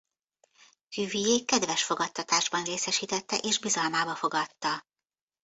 [0.89, 4.87] Cuvier kedves fogadtatásban részesítette és bizalmába fogadta.